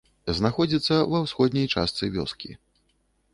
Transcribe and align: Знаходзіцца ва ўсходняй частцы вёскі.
Знаходзіцца 0.37 0.95
ва 1.11 1.19
ўсходняй 1.25 1.67
частцы 1.75 2.11
вёскі. 2.17 2.51